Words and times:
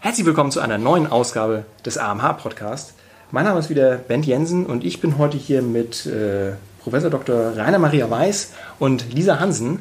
Herzlich 0.00 0.26
willkommen 0.26 0.52
zu 0.52 0.60
einer 0.60 0.78
neuen 0.78 1.08
Ausgabe 1.08 1.64
des 1.84 1.98
AMH 1.98 2.34
Podcast. 2.34 2.94
Mein 3.32 3.44
Name 3.44 3.58
ist 3.58 3.68
wieder 3.68 3.96
Bent 3.96 4.26
Jensen 4.26 4.64
und 4.64 4.84
ich 4.84 5.00
bin 5.00 5.18
heute 5.18 5.36
hier 5.36 5.60
mit 5.60 6.06
äh, 6.06 6.52
Professor 6.80 7.10
Dr. 7.10 7.56
Rainer 7.56 7.80
Maria 7.80 8.08
Weiß 8.08 8.52
und 8.78 9.12
Lisa 9.12 9.40
Hansen, 9.40 9.80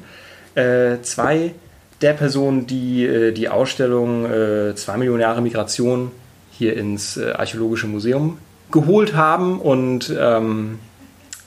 äh, 0.56 0.98
zwei 1.04 1.54
der 2.02 2.14
Personen, 2.14 2.66
die 2.66 3.06
äh, 3.06 3.32
die 3.32 3.48
Ausstellung 3.48 4.26
äh, 4.26 4.74
Zwei 4.74 4.98
Millionen 4.98 5.22
Jahre 5.22 5.44
Migration 5.44 6.12
hier 6.50 6.76
ins 6.76 7.18
äh, 7.18 7.34
Archäologische 7.34 7.86
Museum 7.86 8.40
geholt 8.72 9.14
haben 9.14 9.62
und 9.62 10.12
ähm, 10.20 10.80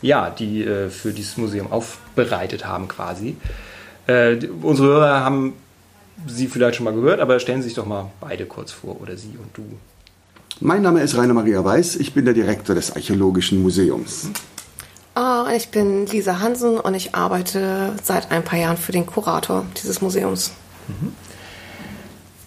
ja, 0.00 0.30
die 0.30 0.64
äh, 0.64 0.90
für 0.90 1.12
dieses 1.12 1.36
Museum 1.38 1.72
aufbereitet 1.72 2.66
haben 2.66 2.86
quasi. 2.86 3.36
unsere 4.62 4.88
Hörer 4.88 5.24
haben 5.24 5.54
Sie 6.26 6.46
vielleicht 6.46 6.76
schon 6.76 6.84
mal 6.84 6.94
gehört, 6.94 7.20
aber 7.20 7.40
stellen 7.40 7.62
Sie 7.62 7.68
sich 7.68 7.76
doch 7.76 7.86
mal 7.86 8.10
beide 8.20 8.46
kurz 8.46 8.72
vor, 8.72 9.00
oder 9.00 9.16
Sie 9.16 9.36
und 9.38 9.56
du. 9.56 9.64
Mein 10.60 10.82
Name 10.82 11.00
ist 11.00 11.16
Rainer 11.16 11.34
Maria 11.34 11.64
Weiß, 11.64 11.96
ich 11.96 12.12
bin 12.12 12.24
der 12.24 12.34
Direktor 12.34 12.74
des 12.74 12.94
Archäologischen 12.94 13.62
Museums. 13.62 14.28
Oh, 15.16 15.44
ich 15.54 15.70
bin 15.70 16.06
Lisa 16.06 16.40
Hansen 16.40 16.78
und 16.78 16.94
ich 16.94 17.14
arbeite 17.14 17.94
seit 18.02 18.30
ein 18.30 18.44
paar 18.44 18.58
Jahren 18.58 18.76
für 18.76 18.92
den 18.92 19.06
Kurator 19.06 19.64
dieses 19.82 20.00
Museums. 20.00 20.52
Mhm. 20.88 21.14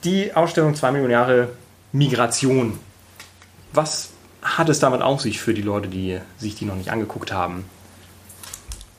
Die 0.03 0.33
Ausstellung 0.33 0.75
2 0.75 0.91
Millionen 0.91 1.11
Jahre 1.11 1.49
Migration. 1.91 2.79
Was 3.73 4.09
hat 4.41 4.69
es 4.69 4.79
damit 4.79 5.01
auf 5.01 5.21
sich 5.21 5.39
für 5.39 5.53
die 5.53 5.61
Leute, 5.61 5.87
die 5.87 6.19
sich 6.37 6.55
die 6.55 6.65
noch 6.65 6.75
nicht 6.75 6.91
angeguckt 6.91 7.31
haben? 7.31 7.65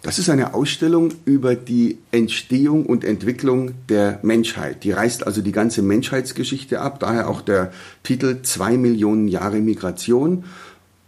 Das 0.04 0.18
ist 0.18 0.28
eine 0.28 0.52
Ausstellung 0.52 1.14
über 1.24 1.54
die 1.54 1.96
Entstehung 2.10 2.84
und 2.84 3.04
Entwicklung 3.04 3.70
der 3.88 4.18
Menschheit. 4.22 4.84
Die 4.84 4.92
reißt 4.92 5.26
also 5.26 5.40
die 5.40 5.50
ganze 5.50 5.80
Menschheitsgeschichte 5.80 6.82
ab, 6.82 7.00
daher 7.00 7.26
auch 7.26 7.40
der 7.40 7.72
Titel 8.02 8.42
Zwei 8.42 8.76
Millionen 8.76 9.28
Jahre 9.28 9.60
Migration 9.60 10.44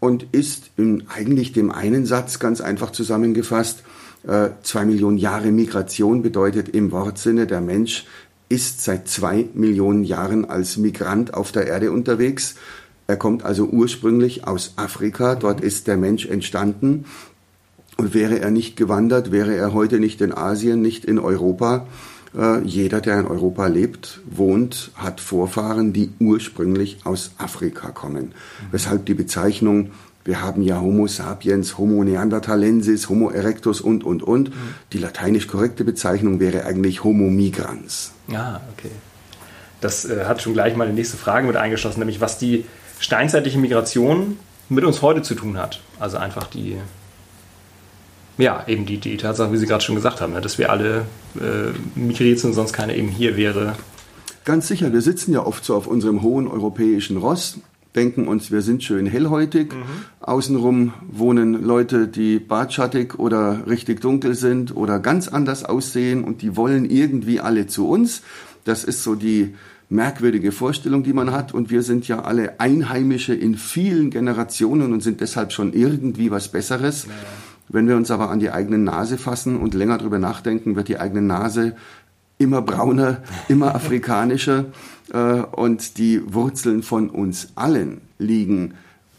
und 0.00 0.26
ist 0.32 0.70
in 0.78 1.04
eigentlich 1.14 1.52
dem 1.52 1.70
einen 1.70 2.06
Satz 2.06 2.38
ganz 2.38 2.62
einfach 2.62 2.90
zusammengefasst, 2.90 3.82
äh, 4.26 4.48
zwei 4.62 4.86
Millionen 4.86 5.18
Jahre 5.18 5.52
Migration 5.52 6.22
bedeutet 6.22 6.70
im 6.70 6.90
Wortsinne, 6.90 7.46
der 7.46 7.60
Mensch 7.60 8.06
ist 8.48 8.82
seit 8.82 9.08
zwei 9.08 9.44
Millionen 9.52 10.04
Jahren 10.04 10.46
als 10.46 10.78
Migrant 10.78 11.34
auf 11.34 11.52
der 11.52 11.66
Erde 11.66 11.92
unterwegs. 11.92 12.54
Er 13.08 13.18
kommt 13.18 13.44
also 13.44 13.66
ursprünglich 13.66 14.46
aus 14.46 14.72
Afrika, 14.76 15.34
dort 15.34 15.60
ist 15.60 15.86
der 15.86 15.98
Mensch 15.98 16.24
entstanden 16.24 17.04
und 17.96 18.14
wäre 18.14 18.38
er 18.40 18.50
nicht 18.50 18.76
gewandert, 18.76 19.32
wäre 19.32 19.54
er 19.54 19.72
heute 19.72 19.98
nicht 19.98 20.20
in 20.20 20.32
Asien, 20.36 20.82
nicht 20.82 21.04
in 21.04 21.18
Europa. 21.18 21.86
Äh, 22.36 22.62
jeder, 22.62 23.00
der 23.00 23.20
in 23.20 23.26
Europa 23.26 23.66
lebt, 23.66 24.20
wohnt, 24.30 24.90
hat 24.94 25.20
Vorfahren, 25.20 25.92
die 25.92 26.10
ursprünglich 26.20 26.98
aus 27.04 27.32
Afrika 27.38 27.90
kommen. 27.90 28.32
Weshalb 28.70 29.06
die 29.06 29.14
Bezeichnung, 29.14 29.92
wir 30.24 30.42
haben 30.42 30.62
ja 30.62 30.80
Homo 30.80 31.06
sapiens, 31.06 31.78
Homo 31.78 32.02
neanderthalensis, 32.04 33.08
Homo 33.08 33.30
erectus 33.30 33.80
und, 33.80 34.04
und, 34.04 34.22
und. 34.22 34.50
Die 34.92 34.98
lateinisch 34.98 35.46
korrekte 35.46 35.84
Bezeichnung 35.84 36.40
wäre 36.40 36.64
eigentlich 36.66 37.04
Homo 37.04 37.30
migrans. 37.30 38.12
Ah, 38.32 38.60
okay. 38.76 38.90
Das 39.80 40.04
äh, 40.04 40.24
hat 40.24 40.42
schon 40.42 40.52
gleich 40.52 40.76
mal 40.76 40.88
die 40.88 40.94
nächste 40.94 41.16
Frage 41.16 41.46
mit 41.46 41.56
eingeschlossen, 41.56 42.00
nämlich 42.00 42.20
was 42.20 42.38
die 42.38 42.64
steinzeitliche 42.98 43.58
Migration 43.58 44.36
mit 44.68 44.84
uns 44.84 45.00
heute 45.00 45.22
zu 45.22 45.34
tun 45.34 45.58
hat. 45.58 45.80
Also 46.00 46.16
einfach 46.16 46.48
die 46.48 46.76
ja, 48.38 48.64
eben 48.66 48.86
die, 48.86 48.98
die 48.98 49.16
Tatsache, 49.16 49.52
wie 49.52 49.56
Sie 49.56 49.66
gerade 49.66 49.82
schon 49.82 49.94
gesagt 49.94 50.20
haben, 50.20 50.32
ne, 50.32 50.40
dass 50.40 50.58
wir 50.58 50.70
alle 50.70 51.06
äh, 51.36 51.98
migriert 51.98 52.38
sind, 52.38 52.52
sonst 52.52 52.72
keiner 52.72 52.94
eben 52.94 53.08
hier 53.08 53.36
wäre. 53.36 53.74
Ganz 54.44 54.68
sicher, 54.68 54.92
wir 54.92 55.00
sitzen 55.00 55.32
ja 55.32 55.44
oft 55.44 55.64
so 55.64 55.74
auf 55.74 55.86
unserem 55.86 56.22
hohen 56.22 56.46
europäischen 56.46 57.16
Ross, 57.16 57.58
denken 57.96 58.28
uns, 58.28 58.52
wir 58.52 58.60
sind 58.62 58.84
schön 58.84 59.06
hellhäutig. 59.06 59.72
Mhm. 59.72 59.84
Außenrum 60.20 60.92
wohnen 61.10 61.64
Leute, 61.64 62.06
die 62.06 62.38
bartschattig 62.38 63.18
oder 63.18 63.66
richtig 63.66 64.02
dunkel 64.02 64.34
sind 64.34 64.76
oder 64.76 65.00
ganz 65.00 65.28
anders 65.28 65.64
aussehen 65.64 66.22
und 66.22 66.42
die 66.42 66.56
wollen 66.56 66.88
irgendwie 66.88 67.40
alle 67.40 67.66
zu 67.66 67.88
uns. 67.88 68.22
Das 68.64 68.84
ist 68.84 69.02
so 69.02 69.14
die 69.14 69.54
merkwürdige 69.88 70.52
Vorstellung, 70.52 71.02
die 71.02 71.12
man 71.12 71.32
hat. 71.32 71.54
Und 71.54 71.70
wir 71.70 71.82
sind 71.82 72.06
ja 72.06 72.22
alle 72.22 72.60
Einheimische 72.60 73.34
in 73.34 73.56
vielen 73.56 74.10
Generationen 74.10 74.92
und 74.92 75.02
sind 75.02 75.20
deshalb 75.20 75.52
schon 75.52 75.72
irgendwie 75.72 76.30
was 76.30 76.48
Besseres. 76.48 77.06
Naja. 77.06 77.18
Wenn 77.68 77.88
wir 77.88 77.96
uns 77.96 78.10
aber 78.10 78.30
an 78.30 78.40
die 78.40 78.50
eigene 78.50 78.78
Nase 78.78 79.18
fassen 79.18 79.56
und 79.56 79.74
länger 79.74 79.98
drüber 79.98 80.18
nachdenken, 80.18 80.76
wird 80.76 80.88
die 80.88 80.98
eigene 80.98 81.22
Nase 81.22 81.74
immer 82.38 82.62
brauner, 82.62 83.22
immer 83.48 83.74
afrikanischer 83.74 84.66
äh, 85.12 85.40
und 85.40 85.98
die 85.98 86.22
Wurzeln 86.32 86.82
von 86.82 87.10
uns 87.10 87.52
allen 87.54 88.00
liegen 88.18 88.74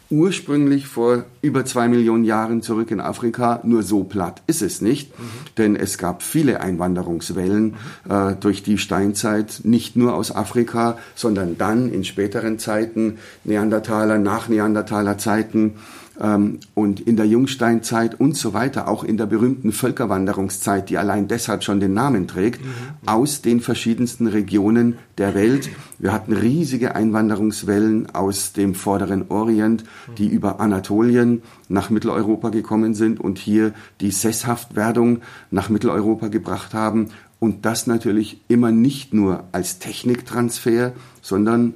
ursprünglich 0.10 0.88
vor 0.88 1.26
über 1.42 1.66
zwei 1.66 1.88
Millionen 1.88 2.24
Jahren 2.24 2.62
zurück 2.62 2.92
in 2.92 3.00
Afrika. 3.00 3.60
Nur 3.64 3.84
so 3.84 4.04
platt 4.04 4.42
ist 4.48 4.62
es 4.62 4.82
nicht, 4.82 5.18
mhm. 5.18 5.24
denn 5.58 5.76
es 5.76 5.98
gab 5.98 6.24
viele 6.24 6.62
Einwanderungswellen 6.62 7.76
äh, 8.10 8.34
durch 8.40 8.64
die 8.64 8.78
Steinzeit, 8.78 9.62
nicht 9.64 9.96
nur 9.96 10.14
aus 10.14 10.36
Afrika, 10.36 10.98
sondern 11.16 11.58
dann 11.58 11.92
in 11.92 12.04
späteren 12.04 12.60
Zeiten, 12.60 13.18
Neandertaler, 13.44 14.18
nach 14.18 14.50
Neandertaler 14.50 15.18
Zeiten, 15.18 15.74
ähm, 16.20 16.60
und 16.74 17.00
in 17.00 17.16
der 17.16 17.28
Jungsteinzeit 17.28 18.20
und 18.20 18.36
so 18.36 18.54
weiter, 18.54 18.88
auch 18.88 19.04
in 19.04 19.18
der 19.18 19.26
berühmten 19.26 19.72
Völkerwanderungszeit, 19.72 20.90
die 20.90 20.98
allein 20.98 21.28
deshalb 21.28 21.64
schon 21.64 21.80
den 21.80 21.94
Namen 21.94 22.28
trägt, 22.28 22.64
mhm. 22.64 22.72
aus 23.06 23.42
den 23.42 23.62
verschiedensten 23.62 24.28
Regionen 24.28 24.98
der 25.18 25.36
Welt. 25.36 25.70
Wir 26.00 26.14
hatten 26.14 26.34
riesige 26.34 26.96
Einwanderungswellen 26.96 28.14
aus 28.16 28.54
dem 28.54 28.74
vorderen 28.76 29.26
Orient, 29.30 29.84
die 30.18 30.28
über 30.28 30.60
Anatolien 30.60 31.42
nach 31.70 31.90
Mitteleuropa 31.90 32.50
gekommen 32.50 32.94
sind 32.94 33.20
und 33.20 33.38
hier 33.38 33.74
die 34.02 34.12
Sesshaftwerdung 34.12 35.22
nach 35.52 35.70
Mitteleuropa 35.70 36.28
gebracht 36.28 36.74
haben. 36.74 37.10
Und 37.40 37.66
das 37.66 37.86
natürlich 37.86 38.42
immer 38.48 38.72
nicht 38.72 39.14
nur 39.14 39.44
als 39.52 39.80
Techniktransfer, 39.80 40.94
sondern 41.22 41.76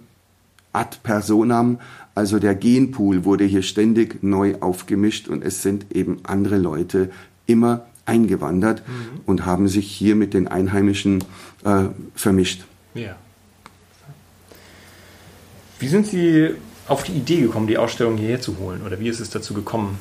ad 0.74 0.98
personam, 1.04 1.80
also 2.16 2.40
der 2.40 2.56
Genpool 2.56 3.26
wurde 3.26 3.46
hier 3.46 3.62
ständig 3.62 4.24
neu 4.24 4.56
aufgemischt 4.60 5.28
und 5.28 5.44
es 5.44 5.62
sind 5.62 5.96
eben 5.96 6.20
andere 6.24 6.58
Leute 6.58 7.12
immer 7.46 7.86
eingewandert 8.06 8.84
mhm. 8.88 9.22
und 9.26 9.46
haben 9.46 9.68
sich 9.68 9.90
hier 9.90 10.16
mit 10.16 10.34
den 10.34 10.48
Einheimischen 10.48 11.24
äh, 11.64 11.86
vermischt. 12.16 12.66
Ja. 12.94 13.16
Wie 15.80 15.88
sind 15.88 16.08
Sie 16.08 16.52
auf 16.92 17.04
die 17.04 17.14
Idee 17.14 17.42
gekommen, 17.42 17.68
die 17.68 17.78
Ausstellung 17.78 18.18
hierher 18.18 18.42
zu 18.42 18.58
holen? 18.60 18.82
Oder 18.86 19.00
wie 19.00 19.08
ist 19.08 19.20
es 19.20 19.30
dazu 19.30 19.54
gekommen? 19.54 19.98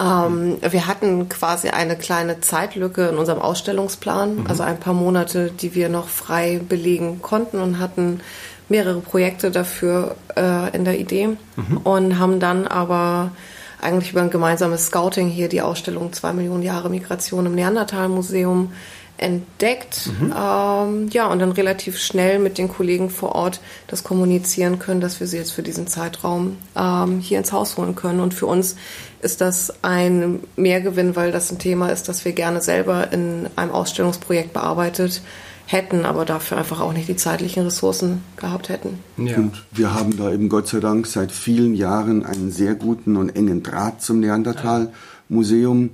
Ähm, 0.00 0.58
wir 0.60 0.86
hatten 0.86 1.28
quasi 1.28 1.68
eine 1.68 1.96
kleine 1.96 2.40
Zeitlücke 2.40 3.08
in 3.08 3.16
unserem 3.16 3.40
Ausstellungsplan, 3.40 4.36
mhm. 4.36 4.46
also 4.46 4.62
ein 4.62 4.80
paar 4.80 4.94
Monate, 4.94 5.50
die 5.50 5.74
wir 5.74 5.88
noch 5.88 6.08
frei 6.08 6.60
belegen 6.66 7.22
konnten 7.22 7.58
und 7.58 7.78
hatten 7.78 8.20
mehrere 8.68 9.00
Projekte 9.00 9.50
dafür 9.50 10.16
äh, 10.36 10.74
in 10.74 10.84
der 10.84 10.98
Idee 10.98 11.28
mhm. 11.56 11.76
und 11.84 12.18
haben 12.18 12.40
dann 12.40 12.66
aber 12.66 13.32
eigentlich 13.80 14.12
über 14.12 14.22
ein 14.22 14.30
gemeinsames 14.30 14.86
Scouting 14.86 15.28
hier 15.28 15.48
die 15.48 15.60
Ausstellung 15.60 16.12
Zwei 16.12 16.32
Millionen 16.32 16.62
Jahre 16.62 16.88
Migration 16.88 17.46
im 17.46 17.54
Neandertal-Museum 17.54 18.72
entdeckt. 19.16 20.10
Mhm. 20.20 20.34
Ähm, 20.36 21.08
ja, 21.10 21.26
und 21.28 21.38
dann 21.38 21.52
relativ 21.52 21.98
schnell 21.98 22.38
mit 22.38 22.58
den 22.58 22.68
Kollegen 22.68 23.10
vor 23.10 23.34
Ort 23.34 23.60
das 23.86 24.04
kommunizieren 24.04 24.78
können, 24.78 25.00
dass 25.00 25.20
wir 25.20 25.26
sie 25.26 25.36
jetzt 25.36 25.52
für 25.52 25.62
diesen 25.62 25.86
Zeitraum 25.86 26.56
ähm, 26.76 27.20
hier 27.20 27.38
ins 27.38 27.52
Haus 27.52 27.76
holen 27.76 27.94
können. 27.94 28.20
Und 28.20 28.34
für 28.34 28.46
uns 28.46 28.76
ist 29.20 29.40
das 29.40 29.72
ein 29.82 30.40
Mehrgewinn, 30.56 31.16
weil 31.16 31.32
das 31.32 31.50
ein 31.50 31.58
Thema 31.58 31.88
ist, 31.88 32.08
das 32.08 32.24
wir 32.24 32.32
gerne 32.32 32.60
selber 32.60 33.12
in 33.12 33.48
einem 33.56 33.70
Ausstellungsprojekt 33.70 34.52
bearbeitet 34.52 35.22
hätten, 35.66 36.04
aber 36.04 36.24
dafür 36.24 36.58
einfach 36.58 36.80
auch 36.80 36.92
nicht 36.92 37.08
die 37.08 37.16
zeitlichen 37.16 37.64
Ressourcen 37.64 38.22
gehabt 38.36 38.68
hätten. 38.68 38.98
Ja. 39.16 39.36
Und 39.36 39.64
wir 39.72 39.94
haben 39.94 40.16
da 40.16 40.30
eben 40.30 40.48
Gott 40.48 40.68
sei 40.68 40.80
Dank 40.80 41.06
seit 41.06 41.32
vielen 41.32 41.74
Jahren 41.74 42.24
einen 42.24 42.50
sehr 42.50 42.74
guten 42.74 43.16
und 43.16 43.30
engen 43.30 43.62
Draht 43.62 44.02
zum 44.02 44.20
Neandertal-Museum, 44.20 45.90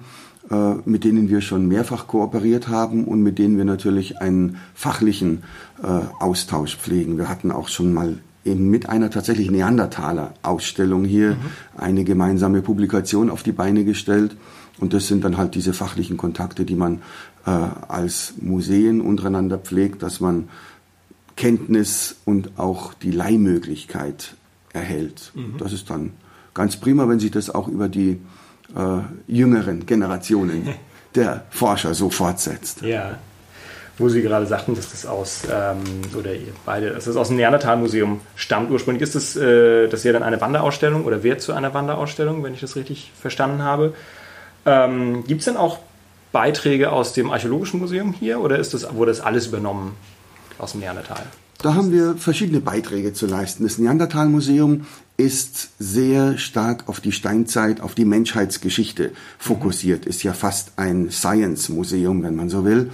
mit 0.85 1.05
denen 1.05 1.29
wir 1.29 1.41
schon 1.41 1.69
mehrfach 1.69 2.09
kooperiert 2.09 2.69
haben 2.69 3.05
und 3.05 3.23
mit 3.23 3.39
denen 3.39 3.57
wir 3.57 3.65
natürlich 3.65 4.21
einen 4.21 4.57
fachlichen 4.75 5.45
äh, 5.83 5.87
Austausch 6.19 6.77
pflegen. 6.77 7.19
Wir 7.19 7.29
hatten 7.29 7.53
auch 7.53 7.69
schon 7.69 7.95
mal 7.95 8.19
eben 8.45 8.69
mit 8.69 8.89
einer 8.89 9.11
tatsächlich 9.11 9.51
Neandertaler-Ausstellung 9.51 11.05
hier 11.05 11.31
mhm. 11.31 11.37
eine 11.77 12.05
gemeinsame 12.05 12.63
Publikation 12.63 13.31
auf 13.31 13.43
die 13.43 13.53
Beine 13.53 13.85
gestellt. 13.85 14.37
Und 14.79 14.93
das 14.93 15.09
sind 15.09 15.25
dann 15.25 15.37
halt 15.37 15.55
diese 15.55 15.73
fachlichen 15.73 16.17
Kontakte, 16.17 16.65
die 16.65 16.75
man 16.75 17.03
äh, 17.47 17.51
als 17.51 18.35
Museen 18.41 19.01
untereinander 19.01 19.59
pflegt, 19.59 20.03
dass 20.03 20.21
man 20.21 20.49
Kenntnis 21.37 22.17
und 22.25 22.59
auch 22.59 22.95
die 22.95 23.11
Leihmöglichkeit 23.11 24.35
erhält. 24.73 25.33
Mhm. 25.35 25.59
Das 25.59 25.73
ist 25.73 25.91
dann 25.91 26.13
ganz 26.55 26.77
prima, 26.77 27.09
wenn 27.09 27.21
sich 27.21 27.31
das 27.31 27.51
auch 27.51 27.69
über 27.69 27.89
die 27.89 28.21
äh, 28.77 29.33
jüngeren 29.33 29.87
Generationen 29.87 30.69
der 31.15 31.45
Forscher 31.51 31.95
so 31.95 32.11
fortsetzt. 32.11 32.83
Ja. 32.83 33.19
wo 33.99 34.09
Sie 34.09 34.23
gerade 34.23 34.47
sagten, 34.47 34.75
dass 34.75 34.91
das 34.91 35.05
aus, 35.05 35.43
ähm, 35.51 35.83
oder 36.19 36.31
beide, 36.65 36.91
dass 36.91 37.05
das 37.05 37.17
aus 37.17 37.29
dem 37.29 37.37
Neandertal-Museum 37.37 38.21
stammt 38.35 38.71
ursprünglich. 38.71 39.03
Ist 39.03 39.15
das, 39.15 39.37
äh, 39.37 39.89
das 39.89 40.05
ja 40.05 40.13
dann 40.13 40.23
eine 40.23 40.41
Wanderausstellung 40.41 41.05
oder 41.05 41.23
wird 41.23 41.43
zu 41.43 41.53
einer 41.53 41.75
Wanderausstellung, 41.75 42.43
wenn 42.43 42.55
ich 42.55 42.61
das 42.61 42.77
richtig 42.77 43.13
verstanden 43.21 43.63
habe. 43.63 43.95
Ähm, 44.65 45.25
Gibt 45.27 45.41
es 45.41 45.47
denn 45.47 45.57
auch 45.57 45.81
Beiträge 46.33 46.93
aus 46.93 47.13
dem 47.13 47.31
Archäologischen 47.31 47.81
Museum 47.81 48.13
hier 48.13 48.41
oder 48.41 48.59
ist 48.59 48.73
das, 48.73 48.95
wurde 48.95 49.11
das 49.11 49.21
alles 49.21 49.49
übernommen 49.49 49.97
aus 50.59 50.73
dem 50.73 50.81
Neandertal? 50.81 51.23
Da 51.59 51.75
haben 51.75 51.93
wir 51.93 52.17
verschiedene 52.17 52.61
Beiträge 52.61 53.13
zu 53.13 53.27
leisten. 53.27 53.65
Das 53.65 53.77
Neandertal-Museum 53.79 54.87
ist 55.21 55.73
sehr 55.79 56.39
stark 56.39 56.89
auf 56.89 57.01
die 57.01 57.13
Steinzeit, 57.13 57.83
auf 57.83 57.95
die 57.95 58.07
Menschheitsgeschichte 58.07 59.13
fokussiert, 59.39 60.07
ist 60.07 60.23
ja 60.23 60.33
fast 60.33 60.73
ein 60.77 61.11
Science-Museum, 61.11 62.23
wenn 62.23 62.37
man 62.37 62.49
so 62.49 62.65
will. 62.65 62.91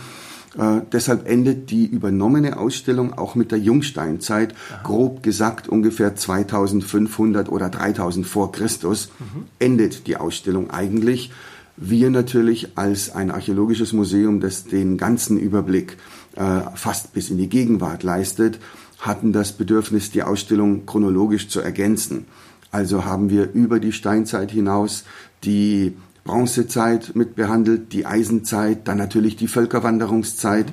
Äh, 0.58 0.80
deshalb 0.90 1.28
endet 1.28 1.70
die 1.70 1.86
übernommene 1.86 2.56
Ausstellung 2.56 3.16
auch 3.16 3.36
mit 3.36 3.52
der 3.52 3.60
Jungsteinzeit, 3.60 4.54
Aha. 4.70 4.80
grob 4.82 5.22
gesagt 5.22 5.68
ungefähr 5.68 6.16
2500 6.16 7.48
oder 7.48 7.68
3000 7.68 8.26
vor 8.26 8.50
Christus, 8.50 9.10
mhm. 9.20 9.44
endet 9.60 10.08
die 10.08 10.16
Ausstellung 10.16 10.70
eigentlich. 10.70 11.30
Wir 11.76 12.10
natürlich 12.10 12.76
als 12.76 13.14
ein 13.14 13.30
archäologisches 13.30 13.92
Museum, 13.92 14.40
das 14.40 14.64
den 14.64 14.96
ganzen 14.96 15.38
Überblick 15.38 15.96
äh, 16.34 16.62
fast 16.74 17.12
bis 17.12 17.30
in 17.30 17.38
die 17.38 17.48
Gegenwart 17.48 18.02
leistet, 18.02 18.58
hatten 18.98 19.32
das 19.32 19.52
Bedürfnis, 19.52 20.10
die 20.10 20.22
Ausstellung 20.22 20.86
chronologisch 20.86 21.48
zu 21.48 21.60
ergänzen. 21.60 22.26
Also 22.70 23.04
haben 23.04 23.30
wir 23.30 23.52
über 23.52 23.80
die 23.80 23.92
Steinzeit 23.92 24.50
hinaus 24.50 25.04
die 25.44 25.96
Bronzezeit 26.24 27.12
mit 27.14 27.36
behandelt, 27.36 27.92
die 27.92 28.04
Eisenzeit, 28.04 28.88
dann 28.88 28.98
natürlich 28.98 29.36
die 29.36 29.48
Völkerwanderungszeit, 29.48 30.66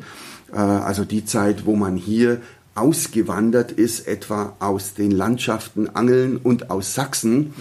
äh, 0.52 0.58
also 0.58 1.06
die 1.06 1.26
Zeit, 1.26 1.66
wo 1.66 1.76
man 1.76 1.96
hier 1.96 2.42
ausgewandert 2.76 3.72
ist, 3.72 4.08
etwa 4.08 4.56
aus 4.60 4.96
den 4.96 5.12
Landschaften 5.12 5.90
Angeln 5.90 6.38
und 6.38 6.72
aus 6.72 6.96
Sachsen 6.96 7.38
mhm. 7.38 7.54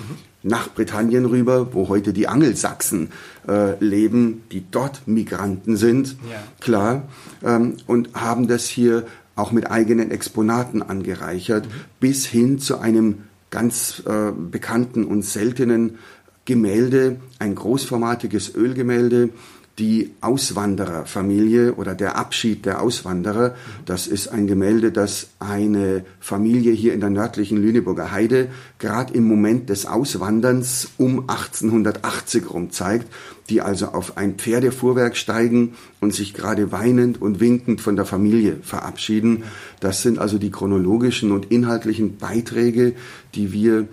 nach 0.42 0.72
Britannien 0.72 1.26
rüber, 1.26 1.74
wo 1.74 1.88
heute 1.88 2.14
die 2.14 2.28
Angelsachsen 2.28 3.10
äh, 3.46 3.78
leben, 3.84 4.44
die 4.52 4.64
dort 4.70 5.06
Migranten 5.06 5.76
sind, 5.76 6.16
ja. 6.30 6.42
klar, 6.60 7.08
ähm, 7.44 7.76
und 7.86 8.14
haben 8.14 8.48
das 8.48 8.64
hier 8.64 9.06
auch 9.34 9.52
mit 9.52 9.70
eigenen 9.70 10.10
Exponaten 10.10 10.82
angereichert, 10.82 11.68
bis 12.00 12.26
hin 12.26 12.58
zu 12.58 12.78
einem 12.78 13.24
ganz 13.50 14.02
äh, 14.06 14.32
bekannten 14.32 15.04
und 15.04 15.24
seltenen 15.24 15.98
Gemälde, 16.44 17.20
ein 17.38 17.54
großformatiges 17.54 18.54
Ölgemälde, 18.54 19.30
die 19.78 20.10
Auswandererfamilie 20.20 21.74
oder 21.74 21.94
der 21.94 22.16
Abschied 22.16 22.66
der 22.66 22.82
Auswanderer. 22.82 23.54
Das 23.86 24.06
ist 24.06 24.28
ein 24.28 24.46
Gemälde, 24.46 24.92
das 24.92 25.28
eine 25.38 26.04
Familie 26.20 26.72
hier 26.72 26.92
in 26.92 27.00
der 27.00 27.08
nördlichen 27.08 27.56
Lüneburger 27.56 28.12
Heide 28.12 28.48
gerade 28.78 29.14
im 29.14 29.24
Moment 29.24 29.70
des 29.70 29.86
Auswanderns 29.86 30.90
um 30.98 31.20
1880 31.20 32.50
rum 32.50 32.70
zeigt, 32.70 33.06
die 33.48 33.62
also 33.62 33.86
auf 33.86 34.18
ein 34.18 34.34
Pferdefuhrwerk 34.34 35.16
steigen 35.16 35.74
und 36.00 36.14
sich 36.14 36.34
gerade 36.34 36.70
weinend 36.70 37.20
und 37.22 37.40
winkend 37.40 37.80
von 37.80 37.96
der 37.96 38.04
Familie 38.04 38.58
verabschieden. 38.62 39.44
Das 39.80 40.02
sind 40.02 40.18
also 40.18 40.36
die 40.36 40.50
chronologischen 40.50 41.32
und 41.32 41.50
inhaltlichen 41.50 42.18
Beiträge, 42.18 42.94
die 43.34 43.52
wir 43.52 43.88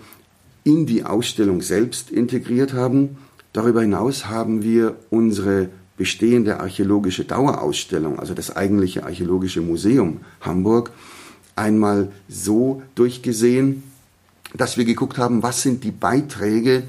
in 0.62 0.84
die 0.84 1.04
Ausstellung 1.04 1.62
selbst 1.62 2.10
integriert 2.10 2.74
haben. 2.74 3.16
Darüber 3.52 3.82
hinaus 3.82 4.26
haben 4.26 4.62
wir 4.62 4.96
unsere 5.10 5.68
bestehende 5.96 6.60
archäologische 6.60 7.24
Dauerausstellung, 7.24 8.18
also 8.18 8.32
das 8.32 8.56
eigentliche 8.56 9.04
Archäologische 9.04 9.60
Museum 9.60 10.20
Hamburg, 10.40 10.92
einmal 11.56 12.10
so 12.28 12.82
durchgesehen, 12.94 13.82
dass 14.54 14.76
wir 14.76 14.84
geguckt 14.84 15.18
haben, 15.18 15.42
was 15.42 15.62
sind 15.62 15.84
die 15.84 15.90
Beiträge, 15.90 16.84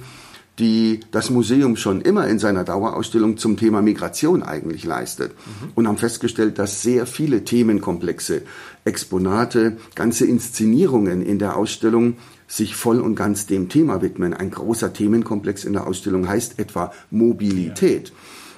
die 0.60 1.00
das 1.12 1.30
Museum 1.30 1.76
schon 1.76 2.02
immer 2.02 2.28
in 2.28 2.38
seiner 2.38 2.64
Dauerausstellung 2.64 3.38
zum 3.38 3.58
Thema 3.58 3.82
Migration 3.82 4.44
eigentlich 4.44 4.86
leistet. 4.86 5.32
Mhm. 5.32 5.72
Und 5.76 5.88
haben 5.88 5.98
festgestellt, 5.98 6.60
dass 6.60 6.82
sehr 6.82 7.06
viele 7.06 7.44
Themenkomplexe, 7.44 8.44
Exponate, 8.86 9.78
ganze 9.96 10.26
Inszenierungen 10.26 11.22
in 11.22 11.40
der 11.40 11.58
Ausstellung 11.58 12.18
sich 12.52 12.76
voll 12.76 13.00
und 13.00 13.16
ganz 13.16 13.46
dem 13.46 13.70
Thema 13.70 14.02
widmen. 14.02 14.34
Ein 14.34 14.52
großer 14.52 14.92
Themenkomplex 14.92 15.64
in 15.64 15.72
der 15.72 15.88
Ausstellung 15.88 16.28
heißt 16.28 16.60
etwa 16.60 16.92
Mobilität. 17.10 18.12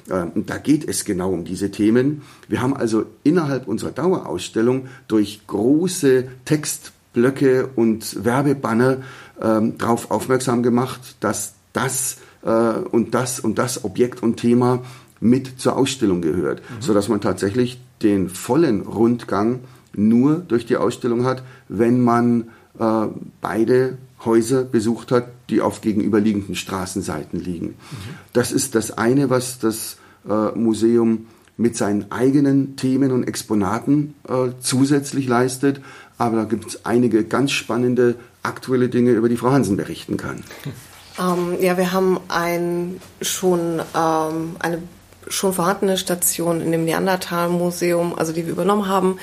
Ja. 0.10 0.24
Und 0.34 0.50
da 0.50 0.58
geht 0.58 0.90
es 0.90 1.06
genau 1.06 1.32
um 1.32 1.46
diese 1.46 1.70
Themen. 1.70 2.24
Wir 2.48 2.64
haben 2.64 2.76
also 2.76 3.06
innerhalb 3.24 3.68
unserer 3.68 3.92
Dauerausstellung 3.92 4.88
durch 5.08 5.46
große 5.46 6.28
Textblöcke 6.44 7.70
und 7.76 8.26
Werbebanner 8.26 8.98
ähm, 9.40 9.78
darauf 9.78 10.10
aufmerksam 10.10 10.64
gemacht, 10.64 11.16
dass 11.20 11.54
das 11.72 12.18
äh, 12.42 12.50
und 12.50 13.14
das 13.14 13.40
und 13.40 13.60
das 13.60 13.86
Objekt 13.86 14.24
und 14.24 14.38
Thema 14.38 14.84
mit 15.20 15.60
zur 15.60 15.78
Ausstellung 15.78 16.22
gehört, 16.22 16.62
mhm. 16.62 16.82
so 16.82 16.96
dass 16.96 17.10
man 17.10 17.22
tatsächlich 17.22 17.80
den 18.02 18.28
vollen 18.28 18.82
Rundgang 18.82 19.60
nur 19.96 20.38
durch 20.40 20.66
die 20.66 20.78
Ausstellung 20.78 21.26
hat, 21.26 21.44
wenn 21.70 22.02
man 22.02 22.50
äh, 22.80 23.08
beide 23.42 23.98
Häuser 24.26 24.64
besucht 24.64 25.12
hat, 25.12 25.28
die 25.50 25.62
auf 25.62 25.82
gegenüberliegenden 25.82 26.56
Straßenseiten 26.56 27.40
liegen. 27.40 27.76
Das 28.32 28.52
ist 28.52 28.76
das 28.76 28.98
eine, 28.98 29.30
was 29.30 29.60
das 29.60 29.98
äh, 30.28 30.58
Museum 30.58 31.28
mit 31.58 31.78
seinen 31.78 32.12
eigenen 32.12 32.76
Themen 32.78 33.12
und 33.12 33.24
Exponaten 33.24 34.16
äh, 34.28 34.52
zusätzlich 34.60 35.28
leistet. 35.28 35.82
Aber 36.18 36.38
da 36.38 36.44
gibt 36.46 36.68
es 36.68 36.86
einige 36.86 37.26
ganz 37.26 37.52
spannende 37.52 38.16
aktuelle 38.44 38.90
Dinge, 38.90 39.12
über 39.12 39.30
die 39.30 39.38
Frau 39.38 39.52
Hansen 39.52 39.78
berichten 39.78 40.18
kann. 40.18 40.44
Ähm, 41.20 41.58
ja, 41.62 41.78
wir 41.78 41.92
haben 41.92 42.20
ein, 42.28 43.00
schon 43.22 43.80
ähm, 43.96 44.56
eine 44.60 44.80
schon 45.28 45.54
vorhandene 45.54 45.98
Station 45.98 46.60
in 46.60 46.72
dem 46.72 46.86
Neandertal-Museum, 46.86 48.18
also 48.18 48.34
die 48.34 48.46
wir 48.46 48.54
übernommen 48.54 48.88
haben, 48.88 49.20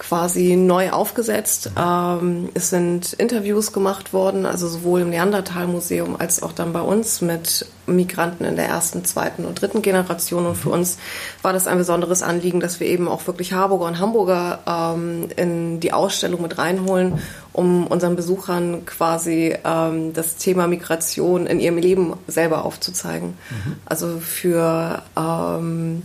quasi 0.00 0.56
neu 0.56 0.90
aufgesetzt. 0.90 1.72
Ähm, 1.78 2.48
es 2.54 2.70
sind 2.70 3.12
Interviews 3.12 3.72
gemacht 3.72 4.12
worden, 4.12 4.46
also 4.46 4.66
sowohl 4.66 5.02
im 5.02 5.10
Neandertal-Museum 5.10 6.16
als 6.18 6.42
auch 6.42 6.52
dann 6.52 6.72
bei 6.72 6.80
uns 6.80 7.20
mit 7.20 7.66
Migranten 7.86 8.44
in 8.44 8.56
der 8.56 8.66
ersten, 8.66 9.04
zweiten 9.04 9.44
und 9.44 9.60
dritten 9.60 9.82
Generation. 9.82 10.46
Und 10.46 10.54
für 10.54 10.70
uns 10.70 10.96
war 11.42 11.52
das 11.52 11.66
ein 11.66 11.76
besonderes 11.76 12.22
Anliegen, 12.22 12.60
dass 12.60 12.80
wir 12.80 12.86
eben 12.86 13.08
auch 13.08 13.26
wirklich 13.26 13.52
Harburger 13.52 13.84
und 13.86 13.98
Hamburger 13.98 14.60
ähm, 14.66 15.28
in 15.36 15.80
die 15.80 15.92
Ausstellung 15.92 16.40
mit 16.40 16.56
reinholen, 16.56 17.18
um 17.52 17.86
unseren 17.86 18.16
Besuchern 18.16 18.86
quasi 18.86 19.54
ähm, 19.64 20.14
das 20.14 20.36
Thema 20.36 20.66
Migration 20.66 21.46
in 21.46 21.60
ihrem 21.60 21.76
Leben 21.76 22.14
selber 22.26 22.64
aufzuzeigen. 22.64 23.34
Mhm. 23.50 23.76
Also 23.84 24.18
für 24.18 25.02
ähm, 25.14 26.02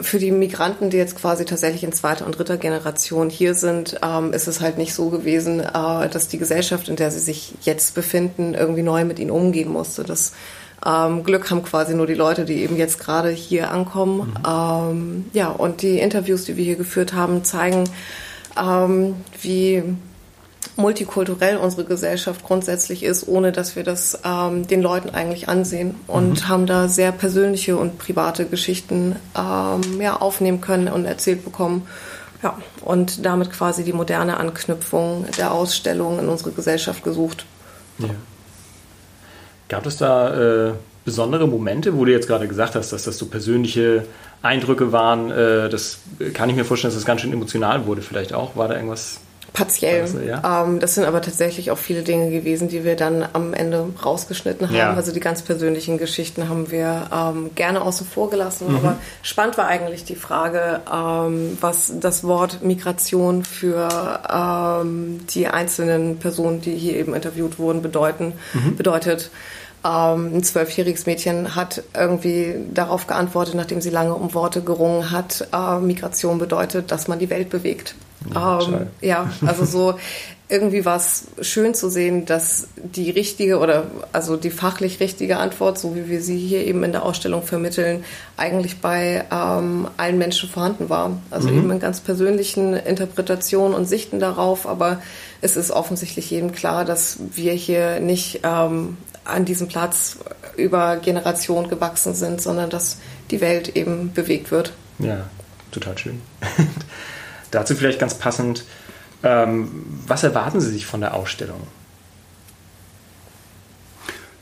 für 0.00 0.18
die 0.18 0.30
Migranten, 0.30 0.90
die 0.90 0.96
jetzt 0.96 1.16
quasi 1.16 1.44
tatsächlich 1.44 1.84
in 1.84 1.92
zweiter 1.92 2.26
und 2.26 2.38
dritter 2.38 2.56
Generation 2.56 3.30
hier 3.30 3.54
sind, 3.54 3.98
ähm, 4.02 4.32
ist 4.32 4.46
es 4.46 4.60
halt 4.60 4.78
nicht 4.78 4.94
so 4.94 5.08
gewesen, 5.10 5.60
äh, 5.60 6.08
dass 6.08 6.28
die 6.28 6.38
Gesellschaft, 6.38 6.88
in 6.88 6.96
der 6.96 7.10
sie 7.10 7.20
sich 7.20 7.54
jetzt 7.62 7.94
befinden, 7.94 8.54
irgendwie 8.54 8.82
neu 8.82 9.04
mit 9.04 9.18
ihnen 9.18 9.30
umgehen 9.30 9.70
musste. 9.70 10.02
Das 10.04 10.32
ähm, 10.84 11.24
Glück 11.24 11.50
haben 11.50 11.62
quasi 11.62 11.94
nur 11.94 12.06
die 12.06 12.14
Leute, 12.14 12.44
die 12.44 12.62
eben 12.62 12.76
jetzt 12.76 12.98
gerade 12.98 13.30
hier 13.30 13.70
ankommen. 13.70 14.34
Mhm. 14.38 14.46
Ähm, 14.46 15.24
ja, 15.32 15.48
und 15.48 15.82
die 15.82 15.98
Interviews, 15.98 16.44
die 16.44 16.56
wir 16.56 16.64
hier 16.64 16.76
geführt 16.76 17.14
haben, 17.14 17.44
zeigen, 17.44 17.84
ähm, 18.60 19.16
wie 19.40 19.82
multikulturell 20.76 21.56
unsere 21.56 21.84
Gesellschaft 21.84 22.44
grundsätzlich 22.44 23.02
ist, 23.02 23.28
ohne 23.28 23.52
dass 23.52 23.76
wir 23.76 23.84
das 23.84 24.18
ähm, 24.24 24.66
den 24.66 24.82
Leuten 24.82 25.10
eigentlich 25.10 25.48
ansehen 25.48 25.94
und 26.06 26.42
mhm. 26.42 26.48
haben 26.48 26.66
da 26.66 26.88
sehr 26.88 27.12
persönliche 27.12 27.76
und 27.76 27.98
private 27.98 28.46
Geschichten 28.46 29.16
ähm, 29.36 30.00
ja, 30.00 30.16
aufnehmen 30.16 30.60
können 30.60 30.88
und 30.88 31.04
erzählt 31.04 31.44
bekommen. 31.44 31.86
Ja, 32.42 32.58
und 32.82 33.24
damit 33.24 33.50
quasi 33.50 33.84
die 33.84 33.94
moderne 33.94 34.36
Anknüpfung 34.36 35.24
der 35.38 35.52
Ausstellung 35.52 36.18
in 36.18 36.28
unsere 36.28 36.50
Gesellschaft 36.50 37.02
gesucht. 37.02 37.46
Ja. 37.98 38.10
Gab 39.68 39.86
es 39.86 39.96
da 39.96 40.68
äh, 40.68 40.72
besondere 41.04 41.48
Momente, 41.48 41.96
wo 41.96 42.04
du 42.04 42.12
jetzt 42.12 42.26
gerade 42.26 42.46
gesagt 42.46 42.74
hast, 42.74 42.92
dass 42.92 43.04
das 43.04 43.16
so 43.16 43.26
persönliche 43.26 44.04
Eindrücke 44.42 44.92
waren? 44.92 45.30
Äh, 45.30 45.70
das 45.70 46.00
kann 46.34 46.50
ich 46.50 46.56
mir 46.56 46.64
vorstellen, 46.64 46.90
dass 46.90 47.00
das 47.00 47.06
ganz 47.06 47.22
schön 47.22 47.32
emotional 47.32 47.86
wurde, 47.86 48.02
vielleicht 48.02 48.34
auch. 48.34 48.56
War 48.56 48.68
da 48.68 48.74
irgendwas 48.74 49.20
Partiell. 49.54 50.00
Also, 50.00 50.18
ja. 50.18 50.64
ähm, 50.64 50.80
das 50.80 50.96
sind 50.96 51.04
aber 51.04 51.22
tatsächlich 51.22 51.70
auch 51.70 51.78
viele 51.78 52.02
Dinge 52.02 52.28
gewesen, 52.30 52.66
die 52.66 52.82
wir 52.82 52.96
dann 52.96 53.24
am 53.34 53.54
Ende 53.54 53.86
rausgeschnitten 54.04 54.66
haben. 54.66 54.76
Ja. 54.76 54.94
Also 54.94 55.12
die 55.12 55.20
ganz 55.20 55.42
persönlichen 55.42 55.96
Geschichten 55.96 56.48
haben 56.48 56.72
wir 56.72 57.06
ähm, 57.14 57.52
gerne 57.54 57.80
außen 57.82 58.04
vor 58.04 58.30
gelassen. 58.30 58.70
Mhm. 58.70 58.76
Aber 58.78 58.96
spannend 59.22 59.56
war 59.56 59.68
eigentlich 59.68 60.02
die 60.02 60.16
Frage, 60.16 60.80
ähm, 60.92 61.56
was 61.60 61.92
das 62.00 62.24
Wort 62.24 62.64
Migration 62.64 63.44
für 63.44 63.88
ähm, 64.28 65.24
die 65.32 65.46
einzelnen 65.46 66.18
Personen, 66.18 66.60
die 66.60 66.74
hier 66.74 66.96
eben 66.96 67.14
interviewt 67.14 67.56
wurden, 67.56 67.80
bedeuten, 67.80 68.32
mhm. 68.54 68.74
bedeutet. 68.74 69.30
Ähm, 69.84 70.36
ein 70.36 70.42
zwölfjähriges 70.42 71.04
Mädchen 71.04 71.54
hat 71.54 71.82
irgendwie 71.94 72.54
darauf 72.72 73.06
geantwortet, 73.06 73.54
nachdem 73.54 73.82
sie 73.82 73.90
lange 73.90 74.14
um 74.14 74.32
Worte 74.32 74.62
gerungen 74.62 75.10
hat, 75.10 75.48
äh, 75.52 75.78
Migration 75.78 76.38
bedeutet, 76.38 76.90
dass 76.90 77.06
man 77.06 77.18
die 77.18 77.28
Welt 77.28 77.50
bewegt. 77.50 77.94
Ja, 78.34 78.60
ähm, 78.62 78.86
ja 79.02 79.30
also 79.44 79.66
so 79.66 79.94
irgendwie 80.48 80.84
war 80.84 80.96
es 80.96 81.26
schön 81.40 81.74
zu 81.74 81.88
sehen, 81.88 82.26
dass 82.26 82.68
die 82.76 83.10
richtige 83.10 83.58
oder 83.58 83.86
also 84.12 84.36
die 84.36 84.50
fachlich 84.50 85.00
richtige 85.00 85.38
Antwort, 85.38 85.78
so 85.78 85.96
wie 85.96 86.08
wir 86.08 86.22
sie 86.22 86.38
hier 86.38 86.66
eben 86.66 86.84
in 86.84 86.92
der 86.92 87.02
Ausstellung 87.02 87.42
vermitteln, 87.42 88.04
eigentlich 88.36 88.80
bei 88.80 89.24
ähm, 89.32 89.88
allen 89.96 90.18
Menschen 90.18 90.48
vorhanden 90.48 90.90
war. 90.90 91.18
Also 91.30 91.48
mhm. 91.48 91.58
eben 91.58 91.70
in 91.72 91.80
ganz 91.80 92.00
persönlichen 92.00 92.74
Interpretationen 92.74 93.74
und 93.74 93.86
Sichten 93.86 94.20
darauf, 94.20 94.66
aber 94.66 95.02
es 95.40 95.56
ist 95.56 95.70
offensichtlich 95.70 96.30
jedem 96.30 96.52
klar, 96.52 96.84
dass 96.84 97.18
wir 97.34 97.52
hier 97.52 98.00
nicht 98.00 98.40
ähm, 98.44 98.98
an 99.24 99.44
diesem 99.44 99.68
Platz 99.68 100.18
über 100.56 100.96
Generationen 100.96 101.68
gewachsen 101.68 102.14
sind, 102.14 102.40
sondern 102.40 102.70
dass 102.70 102.98
die 103.30 103.40
Welt 103.40 103.74
eben 103.76 104.12
bewegt 104.12 104.50
wird. 104.50 104.72
Ja, 104.98 105.28
total 105.72 105.98
schön. 105.98 106.20
Dazu 107.50 107.74
vielleicht 107.74 107.98
ganz 107.98 108.14
passend, 108.14 108.64
ähm, 109.22 109.70
was 110.06 110.22
erwarten 110.22 110.60
Sie 110.60 110.70
sich 110.70 110.86
von 110.86 111.00
der 111.00 111.14
Ausstellung? 111.14 111.60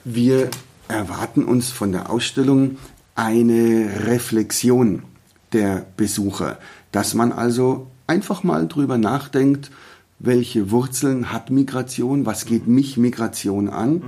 Wir 0.04 0.50
erwarten 0.88 1.44
uns 1.44 1.70
von 1.70 1.92
der 1.92 2.10
Ausstellung 2.10 2.78
eine 3.14 4.06
Reflexion 4.06 5.04
der 5.52 5.86
Besucher, 5.96 6.58
dass 6.90 7.14
man 7.14 7.30
also 7.30 7.86
einfach 8.06 8.42
mal 8.42 8.66
drüber 8.66 8.98
nachdenkt, 8.98 9.70
welche 10.18 10.70
Wurzeln 10.70 11.32
hat 11.32 11.50
Migration, 11.50 12.26
was 12.26 12.46
geht 12.46 12.66
mich 12.66 12.96
Migration 12.96 13.68
an. 13.68 13.94
Mhm 13.94 14.02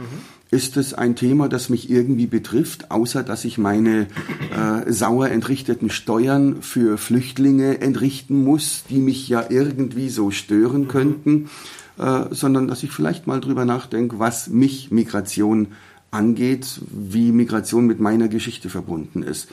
ist 0.55 0.77
es 0.77 0.95
ein 0.95 1.17
Thema, 1.17 1.49
das 1.49 1.69
mich 1.69 1.91
irgendwie 1.91 2.29
betrifft, 2.29 2.93
außer 2.93 3.25
dass 3.25 3.45
ich 3.45 3.59
meine 3.59 4.07
äh, 4.57 4.93
sauer 4.93 5.29
entrichteten 5.29 5.91
Steuern 5.91 6.63
für 6.63 6.97
Flüchtlinge 6.97 7.81
entrichten 7.81 8.45
muss, 8.45 8.85
die 8.89 9.01
mich 9.01 9.29
ja 9.29 9.47
irgendwie 9.49 10.09
so 10.11 10.31
stören 10.31 10.87
könnten, 10.87 11.51
äh, 11.99 12.27
sondern 12.31 12.69
dass 12.69 12.85
ich 12.85 12.93
vielleicht 12.93 13.27
mal 13.27 13.41
drüber 13.41 13.65
nachdenke, 13.65 14.21
was 14.21 14.49
mich 14.49 14.93
Migration 14.93 15.73
angeht, 16.13 16.81
wie 16.89 17.33
Migration 17.33 17.89
mit 17.89 17.99
meiner 17.99 18.29
Geschichte 18.29 18.71
verbunden 18.71 19.25
ist. 19.25 19.49